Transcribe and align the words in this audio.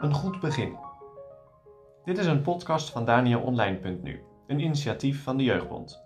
Een 0.00 0.14
goed 0.14 0.40
begin. 0.40 0.76
Dit 2.04 2.18
is 2.18 2.26
een 2.26 2.42
podcast 2.42 2.90
van 2.90 3.04
DanielOnline.nu, 3.04 4.22
een 4.46 4.60
initiatief 4.60 5.22
van 5.22 5.36
de 5.36 5.44
Jeugdbond. 5.44 6.04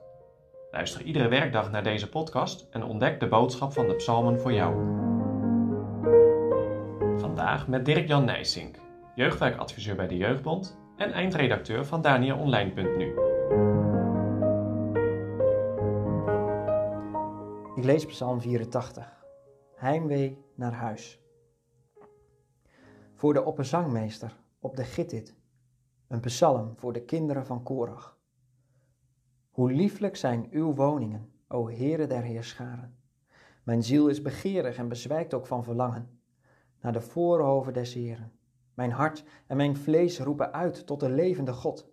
Luister 0.71 1.03
iedere 1.03 1.29
werkdag 1.29 1.71
naar 1.71 1.83
deze 1.83 2.09
podcast 2.09 2.67
en 2.71 2.85
ontdek 2.85 3.21
de 3.21 3.29
boodschap 3.29 3.73
van 3.73 3.87
de 3.87 3.95
psalmen 3.95 4.41
voor 4.41 4.53
jou. 4.53 4.75
Vandaag 7.19 7.69
met 7.69 7.85
Dirk-Jan 7.85 8.25
Nijsink, 8.25 8.77
jeugdwerkadviseur 9.15 9.97
bij 9.97 10.09
de 10.09 10.17
Jeugdbond 10.17 10.79
en 10.97 11.13
eindredacteur 11.13 11.87
van 11.87 12.03
DanielOnline.nu. 12.03 13.15
Ik 17.77 17.85
lees 17.85 18.07
Psalm 18.07 18.41
84. 18.41 19.20
Heimwee 19.81 20.45
naar 20.55 20.73
huis. 20.73 21.21
Voor 23.15 23.33
de 23.33 23.45
opperzangmeester 23.45 24.37
op 24.59 24.77
de 24.77 24.85
Gittit. 24.85 25.35
Een 26.09 26.21
psalm 26.21 26.77
voor 26.77 26.93
de 26.93 27.03
kinderen 27.03 27.47
van 27.47 27.63
Korach. 27.63 28.19
Hoe 29.51 29.73
lieflijk 29.73 30.17
zijn 30.17 30.49
uw 30.51 30.75
woningen, 30.75 31.33
o 31.49 31.69
Heere 31.69 32.07
der 32.07 32.23
Heerscharen. 32.23 32.97
Mijn 33.63 33.83
ziel 33.83 34.09
is 34.09 34.23
begeerig 34.23 34.77
en 34.77 34.89
bezwijkt 34.89 35.35
ook 35.35 35.47
van 35.47 35.65
verlangen 35.65 36.21
naar 36.81 36.93
de 36.93 37.01
voorhoven 37.01 37.73
des 37.73 37.95
Heeren. 37.95 38.33
Mijn 38.75 38.91
hart 38.91 39.25
en 39.47 39.57
mijn 39.57 39.77
vlees 39.77 40.19
roepen 40.19 40.53
uit 40.53 40.87
tot 40.87 41.01
de 41.01 41.11
levende 41.11 41.53
God. 41.53 41.89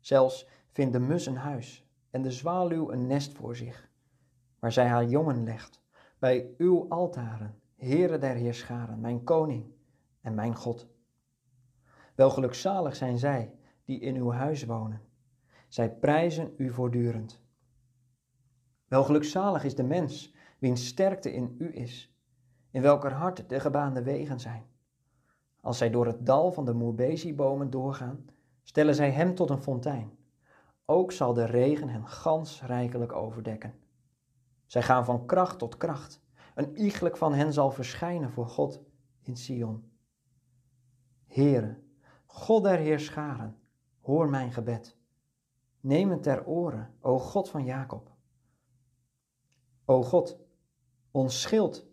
Zelfs 0.00 0.48
vindt 0.70 0.92
de 0.92 1.00
mus 1.00 1.26
een 1.26 1.36
huis 1.36 1.86
en 2.10 2.22
de 2.22 2.30
zwaluw 2.30 2.90
een 2.90 3.06
nest 3.06 3.32
voor 3.32 3.56
zich, 3.56 3.90
waar 4.58 4.72
zij 4.72 4.86
haar 4.86 5.04
jongen 5.04 5.44
legt, 5.44 5.86
bij 6.18 6.54
uw 6.58 6.88
altaren, 6.88 7.60
Heere 7.76 8.18
der 8.18 8.34
Heerscharen, 8.34 9.00
mijn 9.00 9.24
koning 9.24 9.64
en 10.20 10.34
mijn 10.34 10.54
God. 10.54 10.88
Wel 12.14 12.30
gelukzalig 12.30 12.96
zijn 12.96 13.18
zij 13.18 13.54
die 13.84 14.00
in 14.00 14.16
uw 14.16 14.30
huis 14.30 14.64
wonen. 14.64 15.00
Zij 15.68 15.94
prijzen 15.94 16.54
u 16.56 16.70
voortdurend. 16.70 17.40
Wel 18.88 19.04
gelukzalig 19.04 19.64
is 19.64 19.74
de 19.74 19.82
mens, 19.82 20.34
wiens 20.58 20.86
sterkte 20.86 21.32
in 21.32 21.54
u 21.58 21.74
is, 21.74 22.14
in 22.70 22.82
welker 22.82 23.12
hart 23.12 23.48
de 23.48 23.60
gebaande 23.60 24.02
wegen 24.02 24.40
zijn. 24.40 24.66
Als 25.60 25.78
zij 25.78 25.90
door 25.90 26.06
het 26.06 26.26
dal 26.26 26.52
van 26.52 26.64
de 26.64 26.72
moerbezi-bomen 26.72 27.70
doorgaan, 27.70 28.26
stellen 28.62 28.94
zij 28.94 29.10
hem 29.10 29.34
tot 29.34 29.50
een 29.50 29.62
fontein. 29.62 30.18
Ook 30.84 31.12
zal 31.12 31.34
de 31.34 31.44
regen 31.44 31.88
hen 31.88 32.06
gans 32.08 32.62
rijkelijk 32.62 33.12
overdekken. 33.12 33.74
Zij 34.68 34.82
gaan 34.82 35.04
van 35.04 35.26
kracht 35.26 35.58
tot 35.58 35.76
kracht. 35.76 36.20
Een 36.54 36.76
iegelijk 36.76 37.16
van 37.16 37.34
hen 37.34 37.52
zal 37.52 37.70
verschijnen 37.70 38.30
voor 38.30 38.46
God 38.46 38.80
in 39.22 39.36
Sion. 39.36 39.90
Heere, 41.26 41.78
God 42.24 42.62
der 42.62 42.78
Heerscharen, 42.78 43.58
hoor 44.00 44.28
mijn 44.28 44.52
gebed. 44.52 44.96
Neem 45.80 46.10
het 46.10 46.22
ter 46.22 46.46
oren, 46.46 46.94
o 47.00 47.18
God 47.18 47.48
van 47.48 47.64
Jacob. 47.64 48.10
O 49.84 50.02
God, 50.02 50.38
ons 51.10 51.40
schild, 51.40 51.86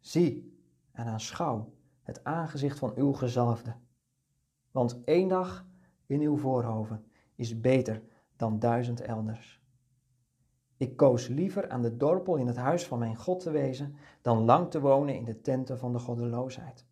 zie 0.00 0.60
en 0.92 1.06
aanschouw 1.06 1.72
het 2.02 2.24
aangezicht 2.24 2.78
van 2.78 2.92
uw 2.94 3.12
gezalfde. 3.12 3.74
Want 4.70 5.04
één 5.04 5.28
dag 5.28 5.66
in 6.06 6.20
uw 6.20 6.36
voorhoven 6.36 7.06
is 7.34 7.60
beter 7.60 8.02
dan 8.36 8.58
duizend 8.58 9.00
elders. 9.00 9.55
Ik 10.76 10.96
koos 10.96 11.28
liever 11.28 11.68
aan 11.68 11.82
de 11.82 11.96
dorpel 11.96 12.36
in 12.36 12.46
het 12.46 12.56
huis 12.56 12.86
van 12.86 12.98
mijn 12.98 13.16
God 13.16 13.40
te 13.40 13.50
wezen, 13.50 13.96
dan 14.22 14.44
lang 14.44 14.70
te 14.70 14.80
wonen 14.80 15.14
in 15.14 15.24
de 15.24 15.40
tenten 15.40 15.78
van 15.78 15.92
de 15.92 15.98
goddeloosheid. 15.98 16.86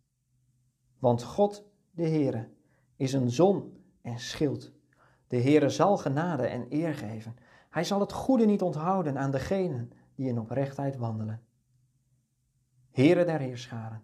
Want 0.99 1.23
God, 1.23 1.65
de 1.91 2.07
Heere, 2.07 2.49
is 2.95 3.13
een 3.13 3.31
zon 3.31 3.77
en 4.01 4.19
schild. 4.19 4.71
De 5.27 5.41
Heere 5.41 5.69
zal 5.69 5.97
genade 5.97 6.47
en 6.47 6.65
eer 6.69 6.93
geven. 6.93 7.35
Hij 7.69 7.83
zal 7.83 7.99
het 7.99 8.11
goede 8.11 8.45
niet 8.45 8.61
onthouden 8.61 9.17
aan 9.17 9.31
degenen 9.31 9.91
die 10.15 10.27
in 10.27 10.39
oprechtheid 10.39 10.97
wandelen. 10.97 11.41
Heere 12.91 13.25
der 13.25 13.39
Heerscharen, 13.39 14.03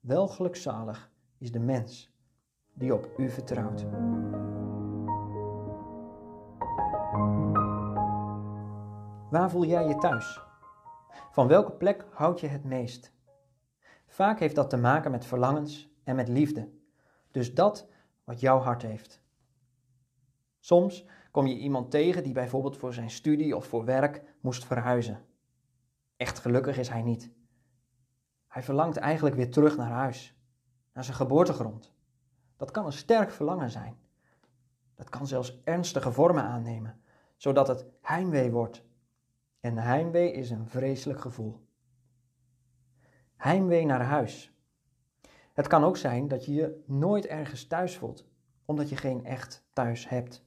wel 0.00 0.28
gelukzalig 0.28 1.10
is 1.38 1.52
de 1.52 1.60
mens 1.60 2.12
die 2.72 2.94
op 2.94 3.10
u 3.16 3.30
vertrouwt. 3.30 3.84
Waar 9.34 9.50
voel 9.50 9.64
jij 9.64 9.86
je 9.86 9.96
thuis? 9.96 10.40
Van 11.30 11.46
welke 11.46 11.72
plek 11.72 12.06
houd 12.10 12.40
je 12.40 12.46
het 12.46 12.64
meest? 12.64 13.12
Vaak 14.06 14.38
heeft 14.38 14.54
dat 14.54 14.70
te 14.70 14.76
maken 14.76 15.10
met 15.10 15.26
verlangens 15.26 15.88
en 16.04 16.16
met 16.16 16.28
liefde. 16.28 16.70
Dus 17.30 17.54
dat 17.54 17.88
wat 18.24 18.40
jouw 18.40 18.58
hart 18.58 18.82
heeft. 18.82 19.22
Soms 20.60 21.06
kom 21.30 21.46
je 21.46 21.56
iemand 21.56 21.90
tegen 21.90 22.22
die 22.22 22.32
bijvoorbeeld 22.32 22.76
voor 22.76 22.94
zijn 22.94 23.10
studie 23.10 23.56
of 23.56 23.66
voor 23.66 23.84
werk 23.84 24.22
moest 24.40 24.64
verhuizen. 24.64 25.24
Echt 26.16 26.38
gelukkig 26.38 26.78
is 26.78 26.88
hij 26.88 27.02
niet. 27.02 27.30
Hij 28.48 28.62
verlangt 28.62 28.96
eigenlijk 28.96 29.36
weer 29.36 29.50
terug 29.50 29.76
naar 29.76 29.90
huis, 29.90 30.36
naar 30.92 31.04
zijn 31.04 31.16
geboortegrond. 31.16 31.92
Dat 32.56 32.70
kan 32.70 32.86
een 32.86 32.92
sterk 32.92 33.30
verlangen 33.30 33.70
zijn. 33.70 33.96
Dat 34.94 35.08
kan 35.08 35.26
zelfs 35.26 35.60
ernstige 35.64 36.12
vormen 36.12 36.44
aannemen, 36.44 37.00
zodat 37.36 37.68
het 37.68 37.86
heimwee 38.00 38.50
wordt. 38.50 38.84
En 39.64 39.78
heimwee 39.78 40.32
is 40.32 40.50
een 40.50 40.68
vreselijk 40.68 41.20
gevoel. 41.20 41.60
Heimwee 43.36 43.84
naar 43.84 44.02
huis. 44.02 44.52
Het 45.52 45.66
kan 45.66 45.84
ook 45.84 45.96
zijn 45.96 46.28
dat 46.28 46.44
je 46.44 46.54
je 46.54 46.82
nooit 46.86 47.26
ergens 47.26 47.66
thuis 47.66 47.96
voelt, 47.96 48.26
omdat 48.64 48.88
je 48.88 48.96
geen 48.96 49.24
echt 49.24 49.64
thuis 49.72 50.08
hebt. 50.08 50.44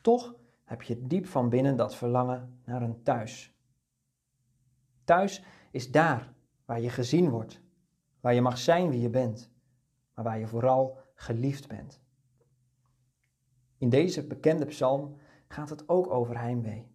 Toch 0.00 0.34
heb 0.64 0.82
je 0.82 1.06
diep 1.06 1.26
van 1.26 1.48
binnen 1.48 1.76
dat 1.76 1.94
verlangen 1.94 2.60
naar 2.64 2.82
een 2.82 3.02
thuis. 3.02 3.56
Thuis 5.04 5.44
is 5.70 5.90
daar 5.90 6.32
waar 6.64 6.80
je 6.80 6.90
gezien 6.90 7.30
wordt, 7.30 7.60
waar 8.20 8.34
je 8.34 8.40
mag 8.40 8.58
zijn 8.58 8.90
wie 8.90 9.00
je 9.00 9.10
bent, 9.10 9.50
maar 10.14 10.24
waar 10.24 10.38
je 10.38 10.46
vooral 10.46 10.98
geliefd 11.14 11.68
bent. 11.68 12.00
In 13.78 13.88
deze 13.88 14.26
bekende 14.26 14.64
psalm 14.64 15.16
gaat 15.48 15.70
het 15.70 15.88
ook 15.88 16.10
over 16.10 16.38
heimwee. 16.38 16.91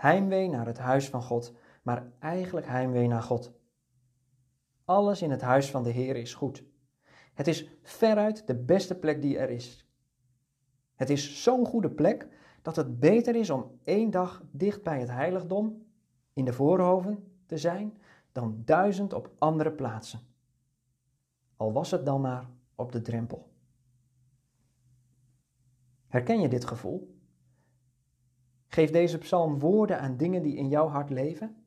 Heimwee 0.00 0.48
naar 0.48 0.66
het 0.66 0.78
huis 0.78 1.08
van 1.08 1.22
God, 1.22 1.54
maar 1.82 2.12
eigenlijk 2.18 2.66
heimwee 2.66 3.06
naar 3.06 3.22
God. 3.22 3.52
Alles 4.84 5.22
in 5.22 5.30
het 5.30 5.40
huis 5.40 5.70
van 5.70 5.82
de 5.82 5.90
Heer 5.90 6.16
is 6.16 6.34
goed. 6.34 6.64
Het 7.34 7.46
is 7.46 7.68
veruit 7.82 8.46
de 8.46 8.54
beste 8.54 8.98
plek 8.98 9.22
die 9.22 9.38
er 9.38 9.50
is. 9.50 9.86
Het 10.94 11.10
is 11.10 11.42
zo'n 11.42 11.66
goede 11.66 11.90
plek 11.90 12.28
dat 12.62 12.76
het 12.76 13.00
beter 13.00 13.36
is 13.36 13.50
om 13.50 13.78
één 13.84 14.10
dag 14.10 14.42
dicht 14.50 14.82
bij 14.82 15.00
het 15.00 15.10
heiligdom 15.10 15.86
in 16.32 16.44
de 16.44 16.52
voorhoven 16.52 17.32
te 17.46 17.58
zijn 17.58 17.98
dan 18.32 18.62
duizend 18.64 19.12
op 19.12 19.30
andere 19.38 19.72
plaatsen. 19.72 20.20
Al 21.56 21.72
was 21.72 21.90
het 21.90 22.06
dan 22.06 22.20
maar 22.20 22.50
op 22.74 22.92
de 22.92 23.02
drempel. 23.02 23.50
Herken 26.06 26.40
je 26.40 26.48
dit 26.48 26.64
gevoel? 26.64 27.19
Geef 28.72 28.90
deze 28.90 29.18
psalm 29.18 29.58
woorden 29.58 30.00
aan 30.00 30.16
dingen 30.16 30.42
die 30.42 30.56
in 30.56 30.68
jouw 30.68 30.88
hart 30.88 31.10
leven? 31.10 31.64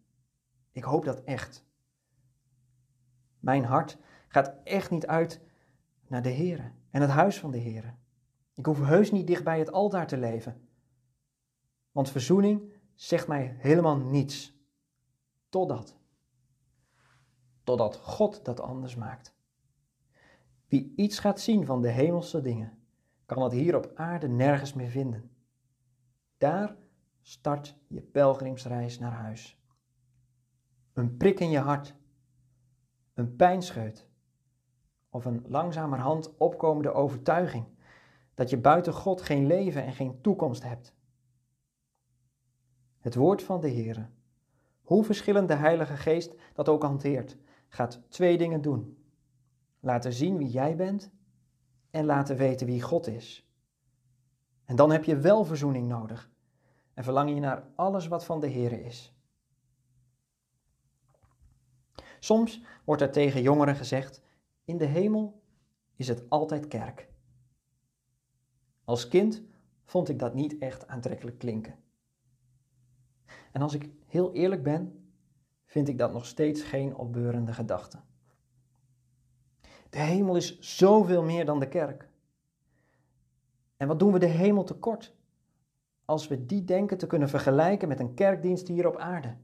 Ik 0.71 0.83
hoop 0.83 1.05
dat 1.05 1.23
echt. 1.23 1.65
Mijn 3.39 3.63
hart 3.65 3.97
gaat 4.27 4.55
echt 4.63 4.91
niet 4.91 5.07
uit 5.07 5.41
naar 6.07 6.21
de 6.21 6.31
Here 6.33 6.71
en 6.89 7.01
het 7.01 7.09
huis 7.09 7.39
van 7.39 7.51
de 7.51 7.61
Here. 7.61 7.93
Ik 8.53 8.65
hoef 8.65 8.85
heus 8.85 9.11
niet 9.11 9.27
dicht 9.27 9.43
bij 9.43 9.59
het 9.59 9.71
altaar 9.71 10.07
te 10.07 10.17
leven. 10.17 10.67
Want 11.91 12.09
verzoening 12.09 12.73
zegt 12.93 13.27
mij 13.27 13.55
helemaal 13.57 13.97
niets. 13.97 14.53
Totdat. 15.49 15.97
Totdat 17.63 17.95
God 17.95 18.45
dat 18.45 18.59
anders 18.59 18.95
maakt. 18.95 19.35
Wie 20.67 20.93
iets 20.95 21.19
gaat 21.19 21.39
zien 21.39 21.65
van 21.65 21.81
de 21.81 21.89
hemelse 21.89 22.41
dingen, 22.41 22.77
kan 23.25 23.43
het 23.43 23.51
hier 23.51 23.75
op 23.75 23.91
aarde 23.95 24.27
nergens 24.27 24.73
meer 24.73 24.89
vinden. 24.89 25.31
Daar 26.37 26.75
start 27.23 27.77
je 27.87 28.01
pelgrimsreis 28.01 28.99
naar 28.99 29.11
huis. 29.11 29.61
Een 30.93 31.17
prik 31.17 31.39
in 31.39 31.49
je 31.49 31.59
hart, 31.59 31.95
een 33.13 33.35
pijnscheut 33.35 34.07
of 35.09 35.25
een 35.25 35.45
langzamerhand 35.47 36.37
opkomende 36.37 36.93
overtuiging 36.93 37.65
dat 38.33 38.49
je 38.49 38.57
buiten 38.57 38.93
God 38.93 39.21
geen 39.21 39.47
leven 39.47 39.83
en 39.83 39.93
geen 39.93 40.21
toekomst 40.21 40.63
hebt. 40.63 40.95
Het 42.99 43.15
woord 43.15 43.43
van 43.43 43.61
de 43.61 43.69
Heere, 43.69 44.09
hoe 44.81 45.03
verschillend 45.03 45.47
de 45.47 45.55
Heilige 45.55 45.97
Geest 45.97 46.35
dat 46.53 46.69
ook 46.69 46.83
hanteert, 46.83 47.37
gaat 47.67 48.01
twee 48.09 48.37
dingen 48.37 48.61
doen. 48.61 48.97
Laten 49.79 50.13
zien 50.13 50.37
wie 50.37 50.49
jij 50.49 50.75
bent 50.75 51.11
en 51.91 52.05
laten 52.05 52.37
weten 52.37 52.67
wie 52.67 52.81
God 52.81 53.07
is. 53.07 53.47
En 54.65 54.75
dan 54.75 54.91
heb 54.91 55.03
je 55.03 55.17
wel 55.17 55.45
verzoening 55.45 55.87
nodig 55.87 56.32
en 56.93 57.03
verlang 57.03 57.29
je 57.29 57.39
naar 57.39 57.67
alles 57.75 58.07
wat 58.07 58.25
van 58.25 58.39
de 58.39 58.49
Heere 58.49 58.83
is. 58.83 59.13
Soms 62.19 62.61
wordt 62.83 63.01
er 63.01 63.11
tegen 63.11 63.41
jongeren 63.41 63.75
gezegd: 63.75 64.21
in 64.65 64.77
de 64.77 64.85
hemel 64.85 65.41
is 65.95 66.07
het 66.07 66.29
altijd 66.29 66.67
kerk. 66.67 67.09
Als 68.83 69.07
kind 69.07 69.41
vond 69.83 70.09
ik 70.09 70.19
dat 70.19 70.33
niet 70.33 70.57
echt 70.57 70.87
aantrekkelijk 70.87 71.37
klinken. 71.37 71.75
En 73.51 73.61
als 73.61 73.73
ik 73.73 73.89
heel 74.05 74.33
eerlijk 74.33 74.63
ben, 74.63 75.11
vind 75.65 75.87
ik 75.87 75.97
dat 75.97 76.13
nog 76.13 76.25
steeds 76.25 76.61
geen 76.61 76.95
opbeurende 76.95 77.53
gedachte. 77.53 77.99
De 79.89 79.99
hemel 79.99 80.35
is 80.35 80.59
zoveel 80.59 81.23
meer 81.23 81.45
dan 81.45 81.59
de 81.59 81.67
kerk. 81.67 82.09
En 83.77 83.87
wat 83.87 83.99
doen 83.99 84.11
we 84.11 84.19
de 84.19 84.25
hemel 84.25 84.63
tekort 84.63 85.15
als 86.05 86.27
we 86.27 86.45
die 86.45 86.63
denken 86.63 86.97
te 86.97 87.07
kunnen 87.07 87.29
vergelijken 87.29 87.87
met 87.87 87.99
een 87.99 88.13
kerkdienst 88.13 88.67
hier 88.67 88.87
op 88.87 88.97
aarde? 88.97 89.35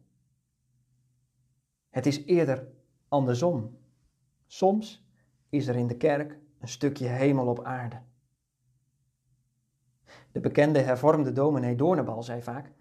Het 1.89 2.06
is 2.06 2.25
eerder 2.25 2.67
andersom. 3.07 3.77
Soms 4.47 5.07
is 5.50 5.67
er 5.67 5.75
in 5.75 5.88
de 5.88 5.97
kerk 5.97 6.39
een 6.59 6.67
stukje 6.67 7.07
hemel 7.07 7.47
op 7.47 7.63
aarde. 7.63 8.01
De 10.31 10.39
bekende 10.39 10.79
hervormde 10.79 11.31
dominee 11.31 11.75
Doornbal 11.75 12.23
zei 12.23 12.41
vaak: 12.41 12.71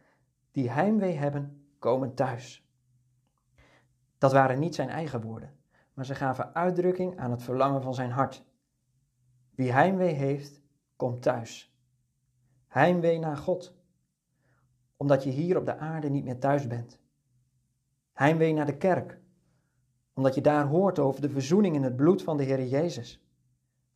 Die 0.51 0.71
heimwee 0.71 1.17
hebben, 1.17 1.67
komen 1.79 2.15
thuis. 2.15 2.69
Dat 4.19 4.33
waren 4.33 4.59
niet 4.59 4.75
zijn 4.75 4.89
eigen 4.89 5.21
woorden, 5.21 5.57
maar 5.95 6.05
ze 6.05 6.15
gaven 6.15 6.55
uitdrukking 6.55 7.19
aan 7.19 7.31
het 7.31 7.43
verlangen 7.43 7.83
van 7.83 7.95
zijn 7.95 8.11
hart. 8.11 8.45
Wie 9.55 9.73
heimwee 9.73 10.15
heeft, 10.15 10.61
komt 10.97 11.23
thuis. 11.23 11.78
Heimwee 12.79 13.19
naar 13.19 13.37
God, 13.37 13.75
omdat 14.97 15.25
je 15.25 15.31
hier 15.31 15.57
op 15.57 15.65
de 15.65 15.77
aarde 15.77 16.09
niet 16.09 16.25
meer 16.25 16.39
thuis 16.39 16.67
bent. 16.67 17.01
Heimwee 18.13 18.53
naar 18.53 18.67
de 18.67 18.77
kerk, 18.77 19.19
omdat 20.13 20.35
je 20.35 20.41
daar 20.41 20.67
hoort 20.67 20.99
over 20.99 21.21
de 21.21 21.31
verzoening 21.31 21.75
in 21.75 21.83
het 21.83 21.97
bloed 21.97 22.23
van 22.23 22.37
de 22.37 22.43
Heer 22.43 22.67
Jezus. 22.67 23.23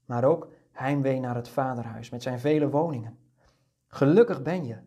Maar 0.05 0.25
ook 0.25 0.49
heimwee 0.71 1.21
naar 1.21 1.35
het 1.35 1.49
Vaderhuis 1.49 2.11
met 2.11 2.23
zijn 2.23 2.41
vele 2.41 2.71
woningen. 2.71 3.19
Gelukkig 3.87 4.43
ben 4.43 4.65
je 4.65 4.79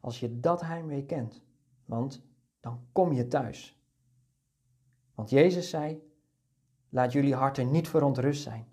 als 0.00 0.20
je 0.20 0.40
dat 0.40 0.60
heimwee 0.60 1.04
kent, 1.04 1.44
want 1.84 2.22
dan 2.60 2.80
kom 2.92 3.12
je 3.12 3.28
thuis. 3.28 3.80
Want 5.14 5.30
Jezus 5.30 5.70
zei: 5.70 6.02
Laat 6.88 7.12
jullie 7.12 7.34
harten 7.34 7.70
niet 7.70 7.88
verontrust 7.88 8.42
zijn. 8.42 8.66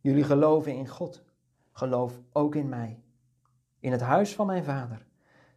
Jullie 0.00 0.24
geloven 0.24 0.74
in 0.74 0.88
God. 0.88 1.24
Geloof 1.72 2.20
ook 2.32 2.54
in 2.54 2.68
mij. 2.68 3.03
In 3.84 3.92
het 3.92 4.00
huis 4.00 4.34
van 4.34 4.46
mijn 4.46 4.64
vader 4.64 5.06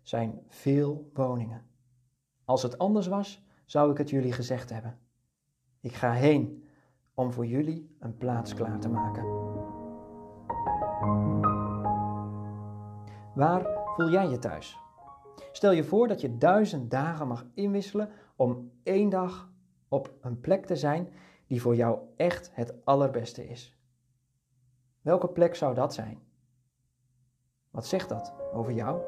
zijn 0.01 0.41
veel 0.47 1.09
woningen. 1.13 1.65
Als 2.45 2.63
het 2.63 2.77
anders 2.77 3.07
was, 3.07 3.45
zou 3.65 3.91
ik 3.91 3.97
het 3.97 4.09
jullie 4.09 4.31
gezegd 4.31 4.69
hebben. 4.69 4.99
Ik 5.79 5.93
ga 5.93 6.11
heen 6.11 6.67
om 7.13 7.31
voor 7.31 7.45
jullie 7.45 7.95
een 7.99 8.17
plaats 8.17 8.53
klaar 8.53 8.79
te 8.79 8.89
maken. 8.89 9.23
Waar 13.35 13.65
voel 13.95 14.09
jij 14.09 14.29
je 14.29 14.39
thuis? 14.39 14.77
Stel 15.51 15.71
je 15.71 15.83
voor 15.83 16.07
dat 16.07 16.21
je 16.21 16.37
duizend 16.37 16.91
dagen 16.91 17.27
mag 17.27 17.45
inwisselen 17.53 18.09
om 18.35 18.71
één 18.83 19.09
dag 19.09 19.51
op 19.87 20.13
een 20.21 20.39
plek 20.39 20.65
te 20.65 20.75
zijn 20.75 21.09
die 21.45 21.61
voor 21.61 21.75
jou 21.75 21.99
echt 22.15 22.49
het 22.53 22.85
allerbeste 22.85 23.49
is. 23.49 23.77
Welke 25.01 25.27
plek 25.27 25.55
zou 25.55 25.75
dat 25.75 25.93
zijn? 25.93 26.26
Wat 27.77 27.85
zegt 27.85 28.09
dat 28.09 28.33
over 28.53 28.73
jou? 28.73 29.01